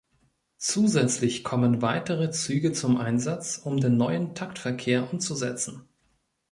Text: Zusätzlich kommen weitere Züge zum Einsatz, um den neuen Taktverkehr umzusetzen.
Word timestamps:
Zusätzlich 0.57 1.43
kommen 1.43 1.83
weitere 1.83 2.31
Züge 2.31 2.71
zum 2.73 2.97
Einsatz, 2.97 3.59
um 3.63 3.79
den 3.79 3.97
neuen 3.97 4.33
Taktverkehr 4.33 5.13
umzusetzen. 5.13 5.87